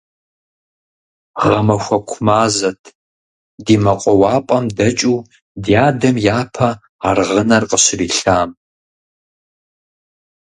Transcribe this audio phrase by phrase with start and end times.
[1.41, 2.81] Гъэмахуэку мазэт
[3.65, 5.17] ди мэкъуауапӀэм дэкӀыу
[5.63, 6.69] дядэм япэ
[7.07, 8.49] аргъынэр къыщрилъам.